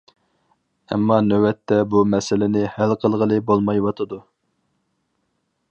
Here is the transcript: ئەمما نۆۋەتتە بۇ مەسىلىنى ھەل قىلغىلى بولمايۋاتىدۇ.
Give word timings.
ئەمما 0.93 1.17
نۆۋەتتە 1.25 1.77
بۇ 1.91 2.01
مەسىلىنى 2.15 2.65
ھەل 2.77 2.95
قىلغىلى 3.05 3.39
بولمايۋاتىدۇ. 3.51 4.21